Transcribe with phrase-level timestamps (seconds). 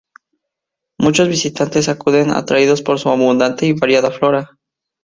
[0.97, 4.57] Muchos visitantes acuden atraídos por su abundante y variada flora.